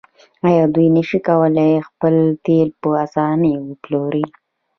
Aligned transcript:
آیا 0.47 0.63
دوی 0.73 0.87
نشي 0.95 1.19
کولی 1.27 1.71
خپل 1.87 2.15
تیل 2.43 2.69
په 2.81 2.89
اسانۍ 3.03 3.53
وپلوري؟ 3.59 4.25